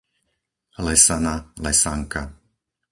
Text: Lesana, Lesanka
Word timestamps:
Lesana, 0.85 1.35
Lesanka 1.63 2.21